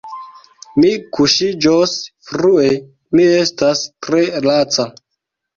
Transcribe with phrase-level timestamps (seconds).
[0.77, 1.93] Mi kuŝiĝos
[2.29, 2.71] frue,
[3.19, 4.91] mi estas tre laca.